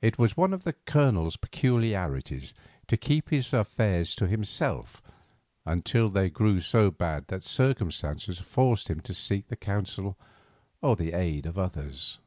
[0.00, 2.52] It was one of the Colonel's peculiarities
[2.88, 5.00] to keep his affairs to himself
[5.64, 10.18] until they grew so bad that circumstances forced him to seek the counsel
[10.82, 12.18] or the aid of others.